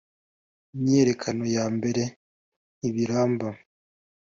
[0.73, 2.03] imyiyerekano yambere
[2.79, 3.47] nibiramba